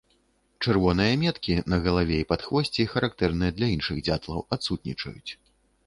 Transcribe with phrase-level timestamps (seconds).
[0.65, 5.31] Чырвоныя меткі на галаве і падхвосці, характэрныя для іншых дзятлаў, адсутнічаюць.